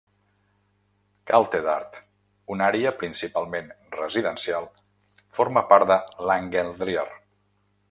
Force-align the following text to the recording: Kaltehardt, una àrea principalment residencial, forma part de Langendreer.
Kaltehardt, 1.31 1.99
una 2.55 2.65
àrea 2.69 2.93
principalment 3.03 3.69
residencial, 3.99 4.67
forma 5.41 5.65
part 5.75 5.91
de 5.93 6.01
Langendreer. 6.33 7.09